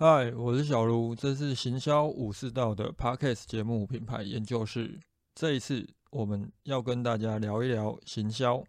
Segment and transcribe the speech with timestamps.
[0.00, 5.00] 嗨，我是小卢，这是行销武士道的 Podcast 节目品牌研究室。
[5.34, 8.62] 这一次我们要跟大家聊一聊行销。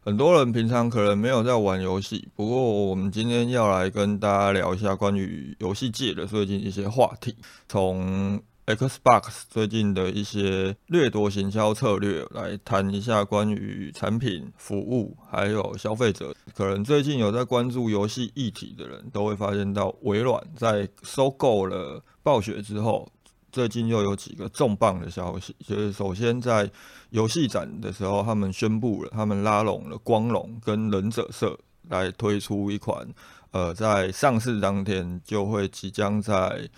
[0.00, 7.36] 很多人平常可能没有在玩游戏，不过我们今天要来跟大家聊一下关于游戏界的最近一些话题，
[7.68, 16.34] 从 Xbox 最近的一些掠夺行销策略来谈一下关于产品、服务还有消费者。
[16.52, 23.08] 可能最近有在关注游戏议题的人都会发现到，微软在收购了暴雪之后。
[23.52, 26.68] 最近又有几个重磅的消息，就是首先在
[27.10, 31.56] 游戏展的时候，他们宣布了，他们拉拢了光荣跟忍者社
[31.88, 33.06] 来推出一款，
[33.52, 36.68] 呃，在上市当天就会即将在。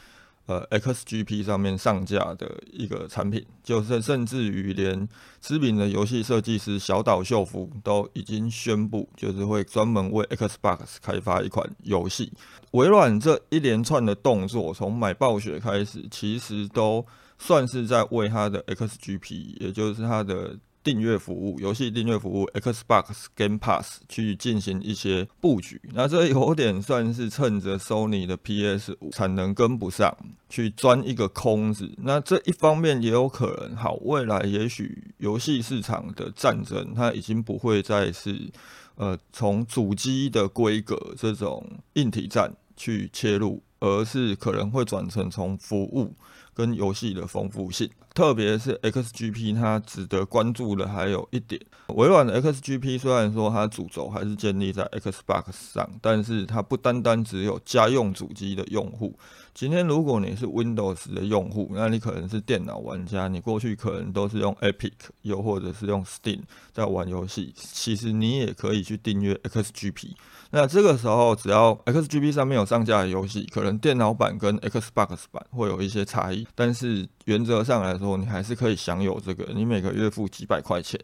[0.48, 5.06] 呃，XGP 上面上架的一个产品，就是甚至于连
[5.42, 12.32] 知名的游戏设计师小岛秀夫都已经宣布，就是会专门为 Xbox 开发一款游戏。
[12.70, 17.04] 微软这一连串的动作，从买暴雪开始，其实都
[17.38, 20.56] 算是在为它的 XGP，也就是它的。
[20.88, 30.16] 订阅服务、游戏订阅服务 Xbox Game Pass 去进行一些布局，那这有点算是趁着 Sony 的 PS 五产能跟不上，
[30.48, 31.92] 去钻一个空子。
[31.98, 38.50] 那这一方面也有可能，好，未来也许游戏市场的战争，它已经不会再是
[38.94, 46.14] 呃从主机的规格这种硬体战去切入，而是可能会转成从服务。
[46.58, 51.60] 跟游戏的丰富性，特别是 XGP，它值得关注的还有一点，
[51.94, 59.16] 微软的 XGP 虽然说它主轴还是建立在 Xbox 上，但是它不单单只有家用主机的用户。
[59.58, 64.92] 今天如果你是 Windows 的用户，那你可能是电脑玩家，你过去可能都是用 Epic，
[65.22, 66.42] 又或者是用 Steam
[66.72, 70.12] 在玩游戏，其实你也可以去订阅 XGP。
[70.50, 79.52] 那这个时候，只要 XGP 上面有上架的游戏，可能电脑版跟 Xbox 版会有一些差异，但是原则上来说，你还是可以享有这个。
[79.52, 81.00] 你每个月付几百块钱，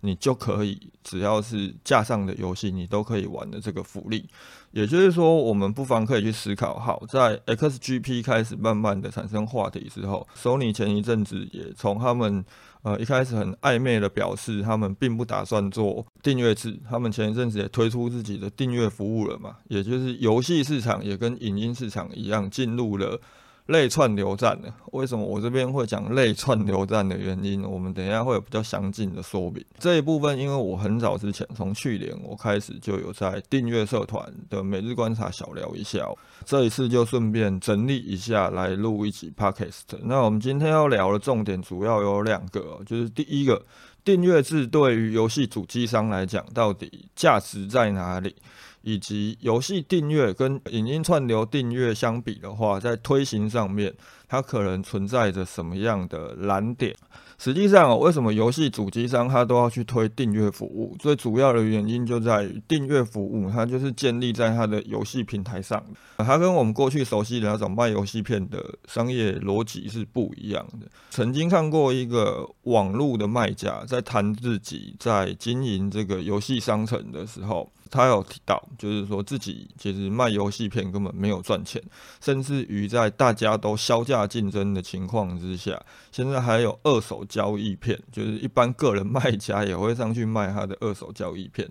[0.00, 4.26] 你就可以只要是架上的游戏，你都可以玩的这个福利。
[4.72, 12.44] 也就是说，我们不妨可以去思考，好，在 XGP 开始慢慢的产生话题之后，Sony 前一阵子也从他们。
[12.82, 16.78] 呃，一开始很暧昧的表示，他们并不打算做订阅制。
[16.88, 23.20] 他们前一阵子也推出自己的订阅服务了嘛，也就是游戏市场也跟影音市场一样进入了。
[23.68, 27.62] 类串流战的，为什么我这边会讲类串流战的原因？
[27.62, 29.62] 我们等一下会有比较详尽的说明。
[29.78, 36.08] 这一部分，因为我很早之前，从去年我开始就有在订阅社团的每日观察小聊一下，
[36.46, 39.82] 这一次就顺便整理一下来录一集 podcast。
[40.02, 43.62] 那我们今天要聊的重点主要有两个，就是第一个，
[44.02, 48.34] 订阅制对于游戏主机商来讲，到底价值在哪里？
[48.82, 53.94] 以及游戏订阅跟影音串流订阅相比的话，在推行上面，
[54.28, 56.94] 它可能存在着什么样的难点？
[57.40, 60.96] 实际上，为什么游戏主机商它都要去推订阅服务？
[60.98, 65.80] 最主要的原因就在于订阅服务，它就是建立在它的游戏平台上，
[66.16, 70.88] 它跟我们过去熟悉的那种卖游戏片的商业逻辑是不一样的。
[71.10, 77.70] 曾经看过一个网络的卖家在谈自己在经营这个游戏商城的时候。
[77.90, 81.82] 他有提到，就是说自己其实卖游戏片根本没有赚钱，
[82.20, 85.80] 甚至于在大家都销价竞争的情况之下，
[86.12, 91.68] 现在还有二手交易片，就是一般个人卖家也会上去卖他的二手交易片。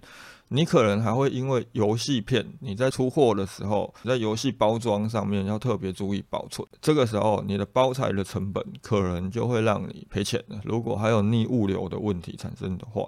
[0.49, 10.61] 你可能还会因为游戏片，你在出货的时候，在游戏包装上面要特别注意保存，这个时候你的包材的成本可能就会让你赔钱了。
[10.63, 13.03] 如果还有逆物流的问题产生的话。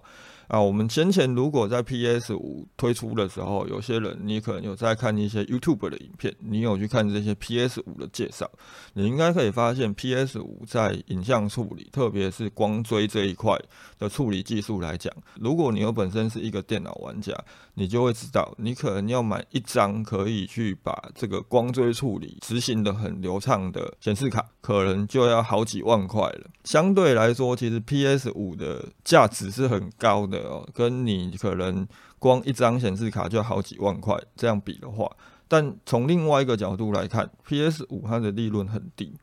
[0.49, 8.49] 啊，我们先前如果在 PS 五推出的时候，有些人你可能有在看一些 YouTube 的影片，你有去看这些 PS 五的介绍，
[8.93, 13.55] 你应该可以发现 PS 五在影像处理，特别是光追这一块
[13.99, 17.31] 的处理技术来讲，如果你有本身是一个电脑玩家，
[17.75, 26.47] 你就会知道，你可能要买一张可以去把这个光追处理执行的很流畅的显示卡，可能就要好几万块了。
[26.63, 30.38] 相对来说，其实 PS 五的价值是很高的。
[30.73, 31.87] 跟你可能
[32.17, 35.09] 光一张显示卡就好几万块这样比的话，
[35.47, 39.17] 但从另外一个角度来看，PS 五它的利润很低，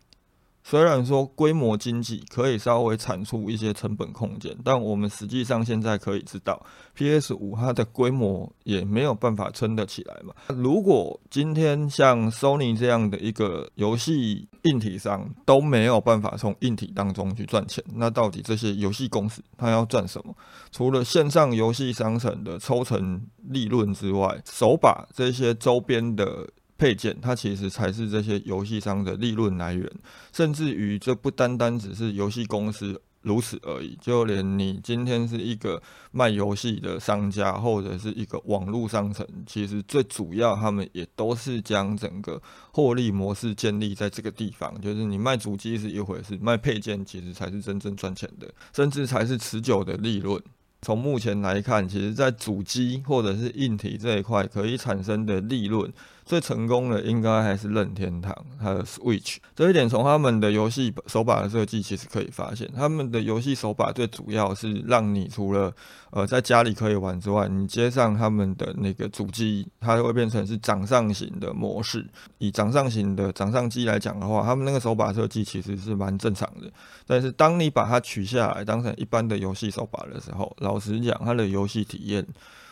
[0.69, 6.61] 虽然说规模经济可以稍微产出一些成本空间，但我们实际上现在可以知道
[6.95, 10.35] ，PS 五它的规模也没有办法撑得起来嘛。
[10.49, 20.35] 如果今天像 Sony 这样的一个游戏硬体商都没有办法从硬体当中去赚钱，那到底这些游戏公司它要赚什么？
[20.73, 26.49] 除了线上游戏商城的抽成利润之外，手把这些周边的。
[26.79, 29.91] 配件，它其实才是这些游戏商的利润来源，
[30.33, 35.83] 甚至于这不单单只是游戏公司如此而已，就连你今天是一个
[36.13, 42.41] 卖游戏的商家，或者是一个网络商城，其实最主要他们也都是将整个
[42.71, 50.41] 获利模式建立在这个地方，就是你卖主机是一回事，卖配件其实才是真正赚钱的，甚至才是持久的利润。
[50.87, 55.93] 从目前来看，其实在主机或者是硬体这一块可以产生的利润。
[56.25, 65.73] 最成功的应该还是任天堂，它的 Switch 这一点从他们的游戏手把的设计其实可以发现，他们的游戏手把最主要是让你除了
[66.11, 72.05] 呃在家里可以玩之外，你接上他们的那个主机，它会变成是掌上型的模式。
[72.39, 76.69] 以掌上型的掌上机来讲的话，他们那个手把设计其实是蛮正常的。
[77.07, 82.27] 但是当你把它取下来当成一般的游戏手把的时候，老实讲，它的游戏体验。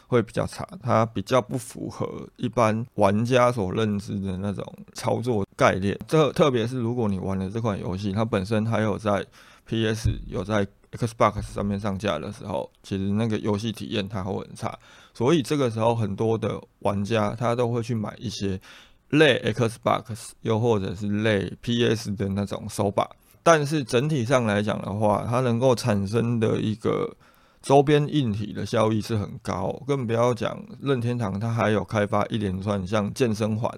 [0.06, 2.06] 会比较差，它比较不符合
[2.36, 4.62] 一般玩家所认知的那种
[4.92, 5.98] 操作概念。
[6.06, 9.24] 这特别是如果你玩的这款游戏，它本身还有在
[9.66, 14.78] PS 有在 Xbox 上面上架的时候，其实那个游戏体验它会很差。
[15.14, 18.60] 所以这个时候很多的玩家他都会去买一些
[19.08, 23.08] 类 Xbox 又或者是类 PS 的那种手把。
[23.42, 27.16] 但是整体上来讲的话，它能够产生的一个
[27.64, 33.72] 周边硬体的效益是很高，更不要讲任天堂，它还有开发一连串像健身环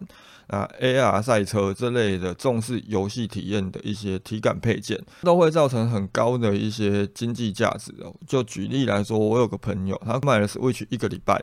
[0.49, 8.13] 啊、AR 赛车这类的重视游戏体验的一些体感配件，都会造成很高的一些经济价值哦。
[8.27, 11.41] 就举例来说，我有个朋友，他买了 Switch 一个礼拜，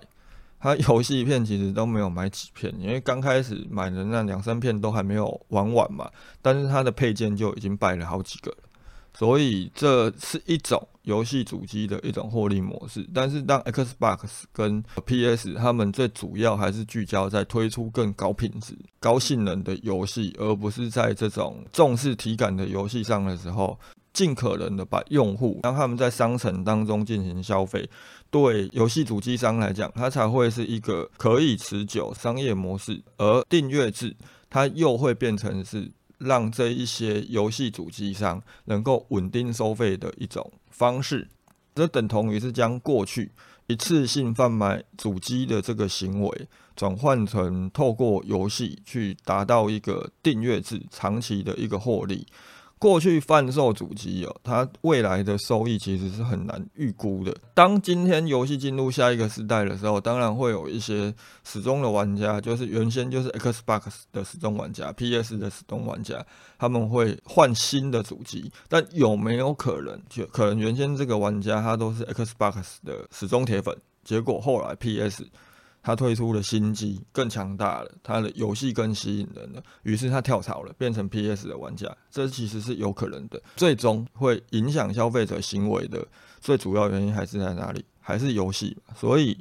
[0.60, 6.10] 他游戏片其实都没有买几片，因为刚开始买的那两三片都还没有玩完嘛，
[6.42, 8.58] 但是他的配件就已经败了好几个了。
[9.14, 23.78] 所以这是一种游戏主机的一种获利模式，但是当 Xbox 跟 PS 他们最主要还是聚焦在推出更高品质、高性能的游戏，而不是在这种重视体感的游戏上的时候，
[24.14, 27.90] 尽可能的把用户让他们在商城当中进行消费，
[28.30, 34.16] 对游戏主机商来讲，它才会是一个可以持久商业模式，而订阅制
[34.50, 35.92] 它又会变成是。
[36.24, 41.28] 让这一些游戏主机商能够稳定收费的一种方式，
[41.76, 43.32] 这等同于是将过去
[43.68, 52.28] 一次性贩卖主机的这个行为，转换成透过游戏去达到一个订阅制长期的一个获利。
[52.84, 57.34] 过去贩售主机哦，它未来的收益其实是很难预估的。
[57.54, 61.16] 当今天游戏进入下一个时代的时候，当然会有一些
[61.46, 66.22] 始终的玩家，就是原先就是 Xbox 的始终玩家、PS 的始终玩家，
[66.60, 68.52] 他们会换新的主机。
[68.68, 75.24] 但有没有可能，就可能原先这个玩家他都是 Xbox 的始终铁粉，结果后来 PS。
[75.84, 83.40] 他推出了新机，更强大了，他的游戏更吸引人了，于是他跳槽了，变成 PS 的玩家，这其实是有可能的。
[83.58, 86.08] 最终会影响消费者行为的
[86.40, 87.84] 最主要原因还是在哪里？
[88.00, 88.78] 还是游戏。
[88.96, 89.38] 所以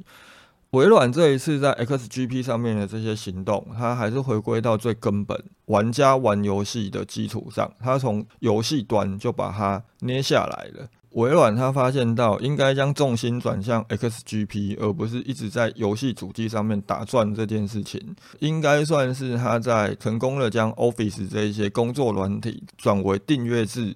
[0.71, 10.89] 微软这一次在 XGP 上面的这些行动，它还是回归到最根本，玩家玩游戏的基础上，它从游戏端就把它捏下来了。
[11.13, 23.95] 微软他发现到应该将重心转向 XGP，而不是一直在游戏主机上面打转这件事情，应该算是他在成功的将 Office 这一些工作软体转为订阅制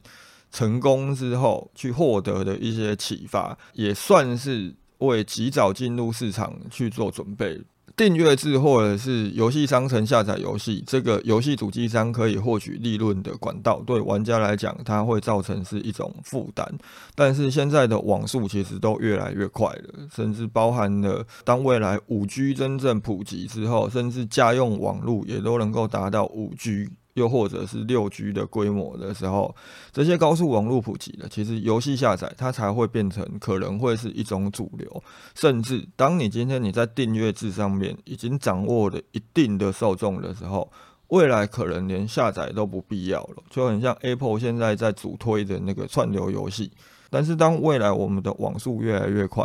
[0.52, 7.60] 成功之后去获得的一些启发，也算是为及早进入市场去做准备。
[7.98, 16.78] 订阅制或者是游戏商城下载游戏，这个游戏主机商可以获取利润的管道，对玩家来讲，它会造成是一种负担。
[17.16, 26.88] 但是现在的网速其实都越来越快了，甚至包含了当未来五 G 真正普及之后，甚至家用网络也都能够达到五 G。
[27.18, 29.54] 又或者是六 G 的规模的时候，
[29.92, 35.04] 这些高速网络普及了，其实游戏下载它才会变成可能会是一种主流。
[35.34, 40.72] 甚至当你今天你在订阅制上面已经掌握了一定的受众的时候，
[41.08, 43.44] 未来可能连下载都不必要了。
[43.50, 46.72] 就很像 Apple 现在在主推的那个串流游戏，
[47.10, 49.44] 但是当未来我们的网速越来越快。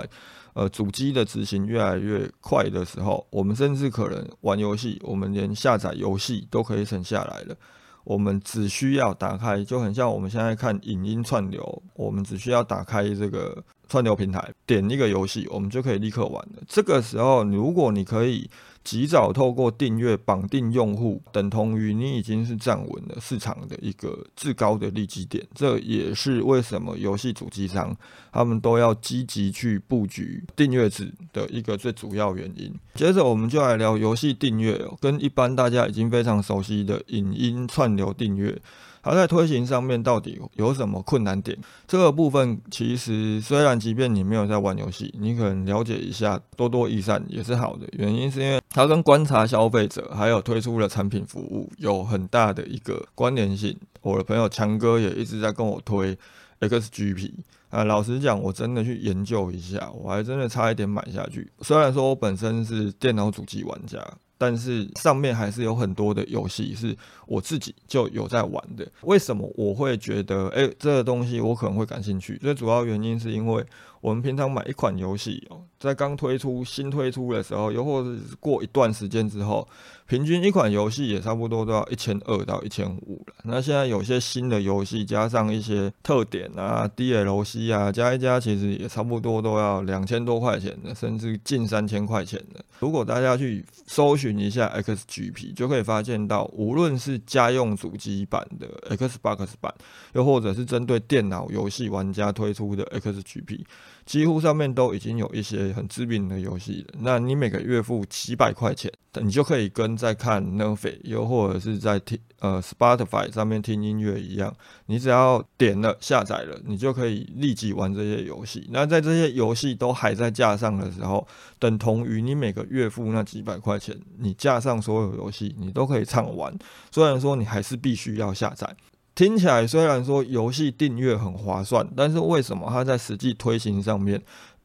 [0.55, 7.57] 呃，主机的执行越来越快的时候，我们甚至可能玩游戏，我们连下载游戏都可以省下来了。
[8.05, 16.63] 我们只需要打开，就很像我们现在看影音串流，我们只需要打开这个串流平台，点一个游戏，我们就可以立刻玩了。
[16.69, 18.49] 这个时候，如果你可以。
[18.85, 25.47] 及早透过订阅绑定用户，等同于你已经是站稳了市场的一个至高的利基点。
[25.55, 27.97] 这也是为什么游戏主机商
[28.33, 32.75] 他们都要积极去布局订阅制的一个最主要原因。
[32.95, 38.61] 接着，我们就来聊游戏订阅，跟一般大家已经非常熟悉的影音串流订阅。
[39.03, 41.59] 它在推行上面到底有什么困难点？
[41.89, 47.87] 这个部分其实虽然即便你没有在玩游戏，你可能了解一下，多多益善也是好的。
[47.99, 53.77] 原因是因为它跟观察消费者还有推出的产品服务有很大的一个关联性。
[54.01, 56.17] 我的朋友强哥也一直在跟我推
[56.61, 57.33] XGP
[57.71, 61.51] 啊，老实讲，我真的去研究一下，我还真的差一点买下去。
[61.61, 63.99] 虽然说我本身是电脑主机玩家。
[64.43, 66.97] 但是上面还是有很多的游戏是
[67.29, 68.85] 我自己就有在玩的。
[69.03, 72.37] 为什么我会觉得，哎，这个东西我可能会感兴趣？
[72.39, 73.65] 最主要原因是因为
[74.03, 79.67] 我们平常买一款游戏哦，在刚推出、新推出的时候，又或者是过一段时间之后。
[80.09, 83.35] 平均一款游戏也差不多都要一千二到一千五了。
[83.45, 92.63] 那现在有些新的游戏加上一些特点啊、DLC 啊，加一加其实也差不多都要两千多块钱的，甚至近三千块钱的。
[92.81, 99.73] 如果大家去搜寻一下 XGP，就可以发现到，无论是家用主机版的 Xbox 版，
[100.13, 103.65] 又或者是针对电脑游戏玩家推出的 XGP。
[104.05, 106.95] 几乎上面都已经有一些很知名的游戏了。
[107.01, 114.55] 那你每个月付几百块钱，你就可以跟在看 n e f i 又或者是在听呃 Spotify 上面听音乐一样。
[114.87, 118.69] 你只要点了下载了，你就可以立即玩这些游戏。
[118.71, 121.27] 那在这些游戏都还在架上的时候，
[121.59, 126.53] 等同于你每个月付那几百块钱，你架上所有游戏，你都可以畅玩。
[126.91, 128.77] 虽然说你还是必须要下载。
[129.15, 134.23] 听起来虽然说游戏订阅很划算，但是为什么它在实际推行上面，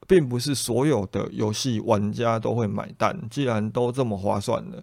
[0.08, 3.20] 并不是所有的游戏玩家都会买单？
[3.30, 4.82] 既然都这么划算了，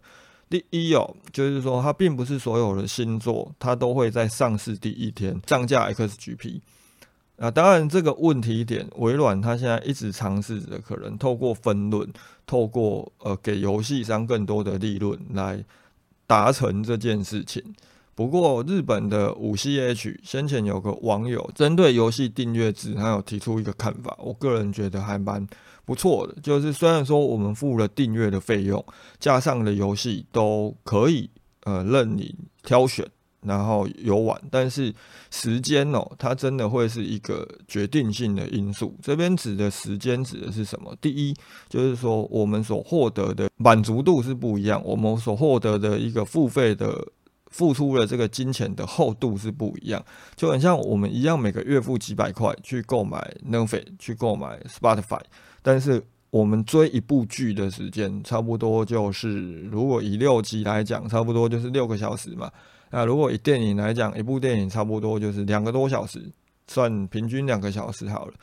[0.50, 6.61] 第一哦，就是说它并不是所有的新作它都会在上市第一天上架 XGP
[7.38, 7.50] 啊。
[7.50, 12.06] 当然这个问题点，微软它现在一直尝试着可能透过分论，
[12.47, 15.64] 透过呃给游戏商更多的利润来
[16.26, 17.64] 达成这件事情。
[18.16, 25.44] 不过，日本的五 C H 先前有个网友针对游戏订阅制，他有提出一个看法，我个人觉得还蛮
[25.85, 26.35] 不错的。
[26.40, 28.85] 就是虽然说我们付了订阅的费用，
[29.18, 31.28] 加上的游戏都可以
[31.64, 33.04] 呃任你挑选，
[33.40, 34.94] 然后游玩，但是
[35.33, 38.97] 时间哦，它真的会是一个决定性的因素。
[39.02, 40.94] 这边指的时间指的是什么？
[41.00, 41.35] 第一，
[41.68, 47.04] 就是说我们所获得的满足度是不一样，我们所获得的一个付费的。
[47.55, 55.21] 付出了这个金钱的厚度是不一样，就很像我们一样，每个月付几百块去购买 n e t f i 去购买 Spotify，
[55.63, 62.51] 但是我们追一部剧的时间差不多就是，如果以六集来讲，差不多就是六个小时嘛。
[62.91, 66.21] 那如果以电影来讲，一部电影差不多就是两个多小时，
[66.67, 68.35] 算平均两个小时好了。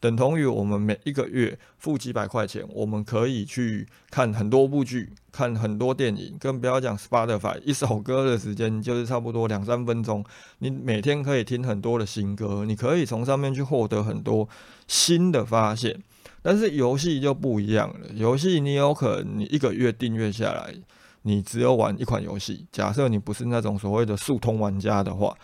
[0.00, 10.24] 等同于我们每一个月付几百块钱，我们可以去看很多部剧，看很多电影，更不要讲 Spotify 一首歌的时间就是差不多两三分钟。
[10.60, 14.48] 你每天可以听很多的新歌，你可以从上面去获得很多
[14.88, 16.02] 新的发现。
[16.40, 20.74] 但是游戏就不一样了，游戏你有可能你一个月订阅下来，
[21.22, 22.64] 你只有玩一款游戏。
[22.72, 25.36] 假设你不是那种所谓的速通玩家的话。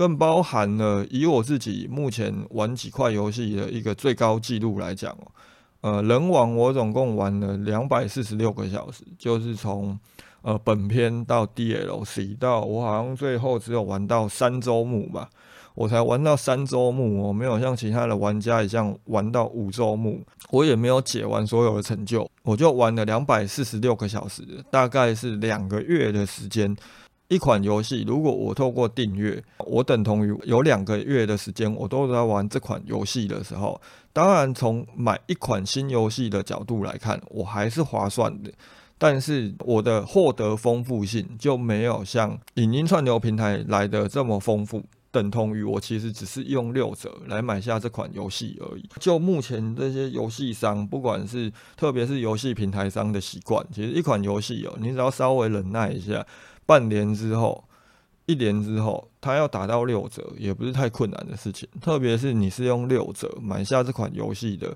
[0.00, 5.26] 更包含了以我自己目前玩几块游戏的一个最高纪录来讲哦，
[5.82, 9.98] 呃，人王我总共玩了两百四十六个小时，就是从
[10.40, 15.28] 呃本片到 DLC 到我好像最后只有玩到三周目吧，
[15.74, 26.74] 我才玩到三周目，我没有像其他的玩家一样玩到五周目，我也没有解完所有的成就，我就玩了两百四十六个小时，大概是两个月的时间。
[27.30, 33.80] 一款游戏，如果我透过订阅，我等同于有两个月的时间，我都在玩这款游戏的时候，
[34.12, 38.50] 当然从买一款新游戏的角度来看，我还是划算的。
[38.98, 44.82] 但是我的获得丰富性就没有像影音串流平台来的这么丰富，
[45.12, 48.84] 等同于我其实只是用六折来买下这款游戏而已。
[48.98, 56.26] 就目前这些游戏商，不管是特别是游戏平台商的习惯，其实一款游戏哦，你只要稍微忍耐一下。
[56.70, 57.64] 半年之后，
[58.26, 61.68] 一年之后，它要打到六折也不是太困难的事情。
[61.80, 64.72] 特别是你是用六折买下这款游戏的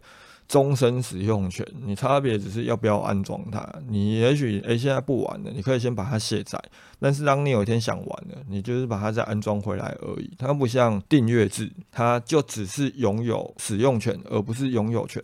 [0.49, 3.65] 终身使用权，你差别只是要不要安装它。
[3.87, 6.61] 你也许诶现在不玩了，你可以先把它卸载。
[6.99, 10.29] 但是当你有一天想玩了，你就是把它再安装回来而已。
[10.37, 15.23] 它不像订阅制，它就只是拥有使用权，而不是拥有权。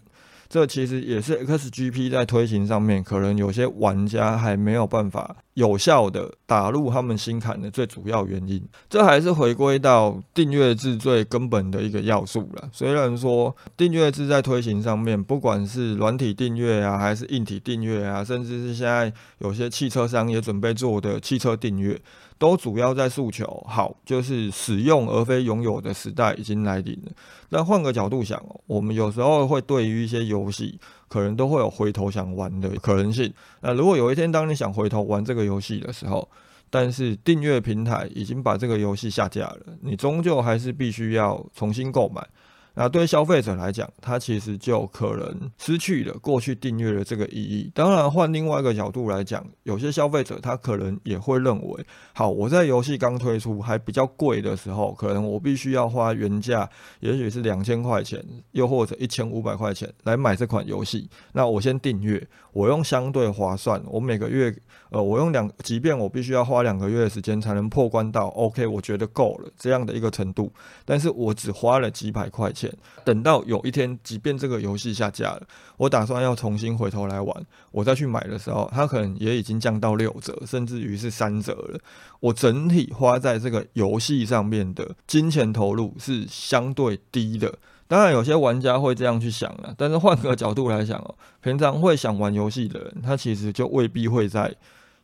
[0.50, 8.60] 这其实也是 XGP 在推行上面，可能有些玩家还没有办法有效的打入他们心坎的最主要原因。
[8.88, 12.68] 这还是回归到订阅制最根本的一个要素了。
[12.72, 21.96] 虽然说订阅制在推行上面，不管是软体订阅啊，还是硬体订阅啊，甚至是现在有些汽车商也准备做的汽车订阅。
[22.40, 27.12] 都主要在诉求好，就是使用而非拥有的时代已经来临了。
[27.50, 33.30] 但换个角度想，我们有时候会对于一些游戏，可能都会有回头想玩的可能性。
[33.60, 36.26] 那如果有一天当你想回头玩这个游戏的时候，
[36.70, 42.26] 但是订阅平台已经把这个游戏下架了，你终究还是必须要重新购买。
[42.74, 47.70] 那对消费者来讲，他其实就可能失去了过去订阅的这个意义。
[47.74, 51.84] 当然，换另外一个角度来讲，有些消费者他可能也会认为，
[52.14, 56.68] 好，我在游戏刚推出还比较贵的时候，可能我必须要花原价，
[57.00, 61.10] 也许是两千块钱，又或者一千五百块钱来买这款游戏。
[61.32, 64.54] 那我先订阅，我用相对划算，我每个月，
[64.90, 70.52] 呃，我用两，即便我必须要花两个月的时间才能破关到 OK，我觉得够了这样的一个程度，
[70.84, 72.69] 但是我只花了几百块钱。
[73.04, 75.42] 等到有一天，即便这个游戏下架了，
[75.76, 81.78] 我打算要重新回头来玩，我再去买的时候，它可能也已经降到六折，甚至于是三折了。
[82.20, 87.52] 我整体花在这个游戏上面的金钱投入是相对低的。
[87.88, 94.54] 当然，有些玩家会这样去想啊，但是换个角度来讲哦，平常会想玩游戏的人，他其实就未必会在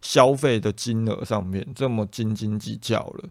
[0.00, 3.24] 消费的金额上面这么斤斤计较了。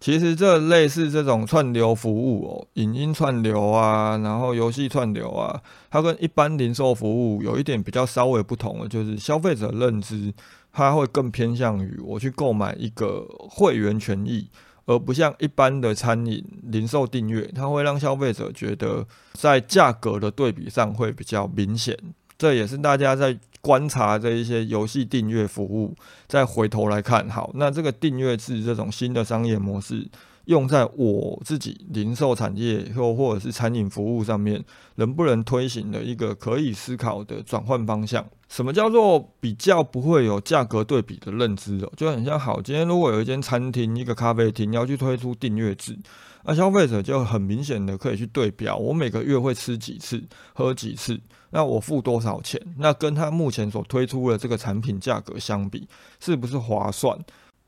[0.00, 10.32] 其实这类似这种串流服务哦，影音串流啊，然后游戏串流啊，它跟一般零售服务有一点比较稍微不同的，就是消费者认知，
[10.72, 14.48] 它会更偏向于我去购买一个会员权益，
[14.86, 21.94] 而不像一般的餐饮零售订阅，它会让消费者觉得在价格的对比上会比较明显。
[22.38, 23.38] 这也是大家在。
[23.60, 25.94] 观察这一些游戏订阅服务，
[26.26, 30.08] 再回头来看，好，那这个订阅制这种新的商业模式，
[30.46, 34.64] 用在我自己零售产业或或者是餐饮服务上面，
[34.96, 38.24] 能不能推行的一个可以思考的转换方向？
[38.48, 41.92] 什么叫做比较不会有价格对比的认知哦？
[41.96, 45.96] 就很像，好，今天如果有一间餐厅、一个咖啡厅要去推出订阅制，
[46.44, 50.22] 那消费者就很明显的可以去对标，我每个月会吃几次、
[50.54, 51.20] 喝几次。
[51.50, 52.60] 那我付多少钱？
[52.78, 55.88] 那跟他目前所推出的这个产品价格相比，
[56.20, 57.18] 是不是划算？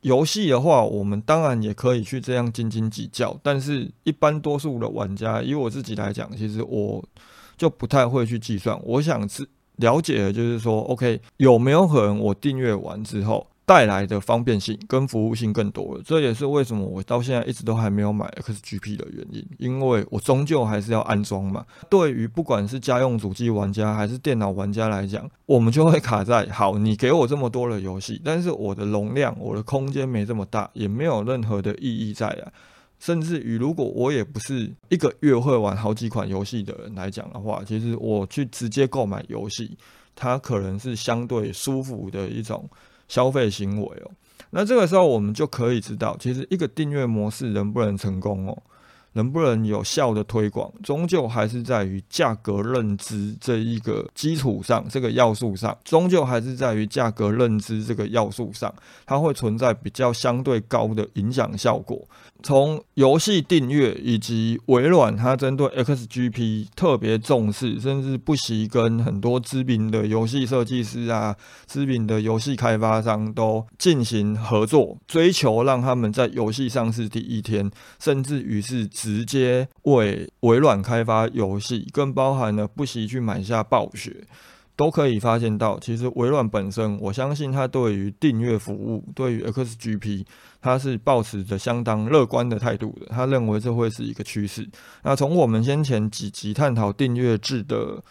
[0.02, 7.04] 游戏的话，我们当然也可以去这样斤斤计较，但是一般多数的玩家，以我自己来讲，其实我
[7.56, 8.80] 就不太会去计算。
[8.84, 13.46] 我想是了解的就是说，OK，有没有可能我订阅完之后？
[13.64, 21.64] 带来的方便性跟服务性更多了，这也是为什么我到现在一直都还没有买 XGP 的原因，因为我终究还是要安装嘛。
[21.88, 32.52] 对于不管是家用主机玩家还是电脑玩家来讲，我们就会卡在：好，你给我这么多的游戏，但是我的容量、我的空间没这么大，也没有任何的意义在啊。
[32.98, 39.76] 甚至于，如果我也不是一个月会玩好几款游戏的人来讲的话，其实我去直接购买游戏，
[40.16, 42.68] 它可能是相对舒服的一种。
[43.12, 44.10] 消费行为哦，
[44.52, 48.56] 那这个时候我们就可以知道，其实一个订阅模式能不能成功哦，
[49.14, 58.72] 能不能有效的推广，终究还是在于价格认知这一个基础上，这个要素上，终究还是在于价格认知这个要素上，
[59.06, 62.06] 它会存在比较相对高的影响效果。
[62.42, 71.36] 从游戏订阅以及微软，它针对 XGP 特别重视，甚至不惜跟很多知名的游戏设计师啊、
[71.68, 77.70] 知名的游戏开发商都进行合作，追求让他们在游戏上市第一天，
[78.00, 84.24] 甚至于是直接为微软开发游戏，更包含了不惜去买下暴雪。
[84.76, 90.24] 都可以发现到，其实微软本身，我相信它对于订阅服务，对于 XGP，
[90.60, 93.06] 它是保持着相当乐观的态度的。
[93.10, 94.68] 他认为这会是一个趋势。
[95.02, 98.02] 那从我们先前几集探讨订阅制的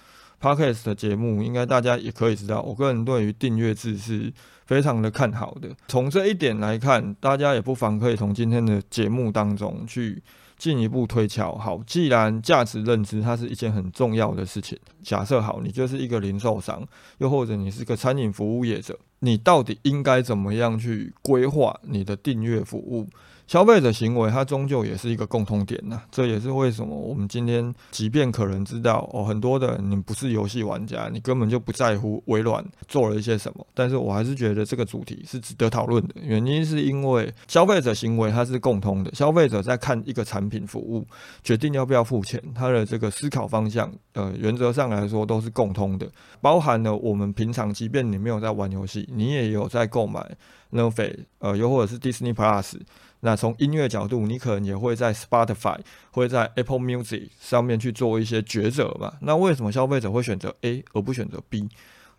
[0.41, 4.32] Podcast 的节目，应该大家也可以知道，我个人对于订阅制是
[4.67, 5.69] 非常的看好的。
[5.88, 10.21] 从这一点来看，大家也不妨可以从今天的节目当中去。
[10.62, 23.08] 进一步推敲，好，既然价值认知它是一件很重要的事情，假设好，你就是一个零售商，又或者你是个餐饮服务业者，你到底应该怎么样去规划你的订阅服务？
[23.51, 26.01] 消费者行为它终究也是一个共通点呐。
[26.09, 36.15] 这也是为什么我们今天，即便可能知道哦，很多的你不是游戏玩家，你根本就不在乎微软做了一些什么，但是我还是觉得这个主题是值得讨论的。
[36.21, 41.05] 原因是因为消费者行为它是共通的，消费者在看一个产品服务，
[41.43, 46.09] 决定要不要付钱，他的这个思考方向，呃，原则上来说都是共通的，
[46.39, 50.25] 包含了我们平常即便你没有在玩游戏，你也有在购买
[50.69, 52.75] n o f i 呃，又或者是 Disney Plus。
[53.21, 55.79] 那从音乐角度，你可能也会在 Spotify
[56.12, 59.17] 会在 Apple Music 上面去做一些抉择吧。
[59.21, 61.69] 那为什么消费者会选择 A 而不选择 B？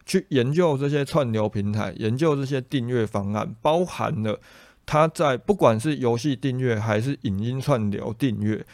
[0.04, 4.40] 去研究这些串流平台，研究这些订阅方案，包含了
[4.84, 8.64] 它在不管是游戏订阅还是影音串流订阅。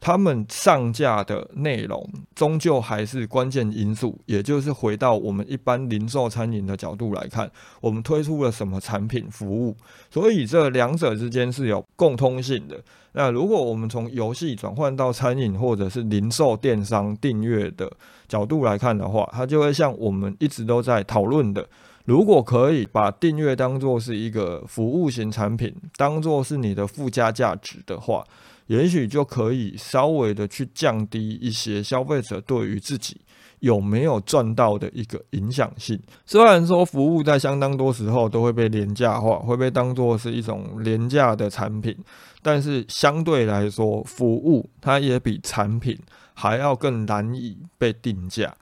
[0.00, 9.76] 他们上架的内容终究还是关键因素，也就是回到我们一般零售餐饮的角度来看，我们推出了什么产品服务，
[10.08, 12.80] 所以这两者之间是有共通性的。
[13.12, 17.90] 那如果我们从游戏转换到餐饮或者是零售电商订阅的
[18.28, 21.66] 角度来看的话，它就会像我们一直都在讨论的，
[22.04, 28.24] 如果可以把订阅当做是一个服务型产品，当做是你的附加价值的话。
[28.68, 33.20] 也许就可以稍微的去降低一些消费者对于自己
[33.58, 36.00] 有没有赚到的一个影响性。
[36.24, 41.96] 虽然说服务在相当多时候都会被廉价化，会被当做是一种廉价的产品，
[42.40, 45.98] 但是相对来说，服务它也比产品
[46.34, 48.54] 还要更难以被定价。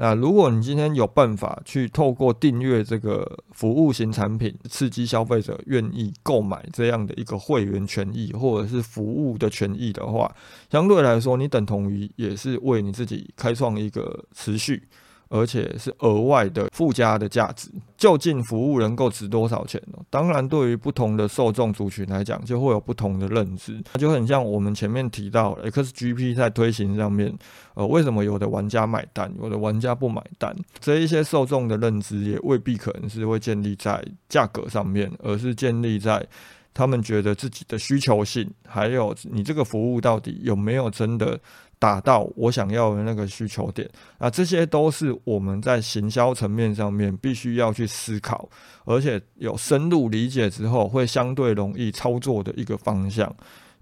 [0.00, 10.32] 那如果你今天有办法去透过订阅这个服务型产品，刺激消费者愿意购买这样的一个会员权益或者是服务的权益的话，
[10.70, 14.88] 相对来说，你等同于也是为你自己开创一个持续。
[15.28, 19.98] 而且是额外的附加的价值，究竟服务能够值多少钱呢？
[20.08, 23.82] 当然，对于不同的受众族群来讲，就会有不同的认知。
[23.98, 27.36] 就很像我们前面提到，XGP 在推行上面，
[27.74, 30.56] 呃，为什么有的玩家买单，有的玩家不买单？
[30.80, 36.26] 这一些受众的认知也未必可能是会建立在价格上面，而是建立在
[36.72, 41.38] 他们觉得自己的需求性，还有你这个服务到底有没有真的。
[41.78, 43.88] 达到我想要的那个需求点
[44.18, 48.48] 啊，这些都是我们在行销层面上面必须要去思考，
[48.84, 53.32] 而且有深入理解之后，会相对容易操作的一个方向。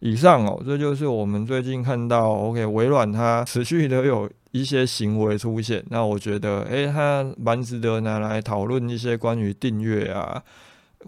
[0.00, 10.42] 以上哦，这就是我们最近看到，OK，微软它持续的有一些行为出现，那我觉得，诶，它蛮值得拿来讨论一些关于订阅啊，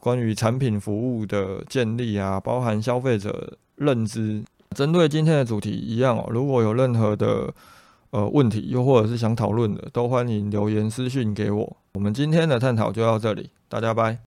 [0.01, 4.43] 关于产品服务的建立啊，包含消费者认知。
[4.75, 7.53] 针对今天的主题一样哦，如果有任何的
[8.11, 11.77] 呃问题，又或者是想讨论的，都欢迎留言私讯给我。
[11.95, 14.28] 我们今天的探讨就到这里，大家拜。